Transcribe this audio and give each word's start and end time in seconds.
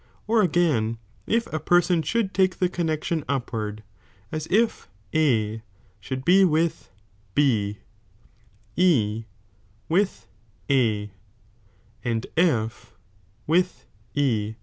Or 0.25 0.41
if 0.43 1.53
a 1.53 1.59
person 1.59 2.01
should 2.01 2.33
take 2.33 2.57
the 2.57 2.69
connexion 2.69 3.23
upward, 3.29 3.83
as 4.31 4.47
if 4.49 4.87
A 5.13 5.61
should 5.99 6.25
be 6.25 6.43
with 6.43 6.89
B, 7.35 7.77
E 8.75 9.25
with 9.87 10.25
A, 10.71 11.11
and 12.03 12.25
F 12.35 12.95
with 13.45 13.85
E. 14.15 14.55